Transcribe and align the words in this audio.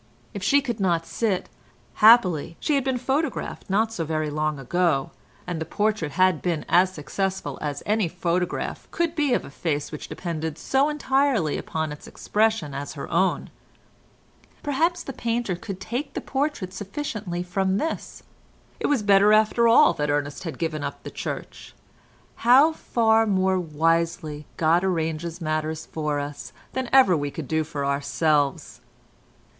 If 0.33 0.41
she 0.41 0.61
could 0.63 0.79
not 0.79 1.05
sit, 1.05 1.47
happily, 2.01 2.57
she 2.59 2.73
had 2.73 2.83
been 2.83 2.97
photographed 2.97 3.69
not 3.69 3.93
so 3.93 4.03
very 4.03 4.31
long 4.31 4.57
ago, 4.57 5.11
and 5.45 5.61
the 5.61 5.63
portrait 5.63 6.13
had 6.13 6.41
been 6.41 6.65
as 6.67 6.91
successful 6.91 7.59
as 7.61 7.83
any 7.85 8.07
photograph 8.07 8.87
could 8.89 9.13
be 9.15 9.35
of 9.35 9.45
a 9.45 9.51
face 9.51 9.91
which 9.91 10.09
depended 10.09 10.57
so 10.57 10.89
entirely 10.89 11.55
upon 11.55 11.91
its 11.91 12.07
expression 12.07 12.73
as 12.73 12.93
her 12.93 13.07
own. 13.11 13.51
Perhaps 14.63 15.03
the 15.03 15.13
painter 15.13 15.55
could 15.55 15.79
take 15.79 16.15
the 16.15 16.19
portrait 16.21 16.73
sufficiently 16.73 17.43
from 17.43 17.77
this. 17.77 18.23
It 18.79 18.87
was 18.87 19.03
better 19.03 19.31
after 19.33 19.67
all 19.67 19.93
that 19.93 20.09
Ernest 20.09 20.45
had 20.45 20.57
given 20.57 20.83
up 20.83 21.03
the 21.03 21.11
Church—how 21.11 22.71
far 22.71 23.27
more 23.27 23.59
wisely 23.59 24.47
God 24.57 24.83
arranges 24.83 25.39
matters 25.39 25.85
for 25.85 26.19
us 26.19 26.53
than 26.73 26.89
ever 26.91 27.15
we 27.15 27.29
can 27.29 27.45
do 27.45 27.63
for 27.63 27.85
ourselves! 27.85 28.81